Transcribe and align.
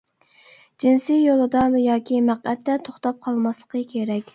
جىنسىي 0.83 1.21
يولىدا 1.25 1.63
ياكى 1.85 2.21
مەقئەتتە 2.33 2.83
توختاپ 2.91 3.25
قالماسلىقى 3.29 3.89
كېرەك. 3.97 4.27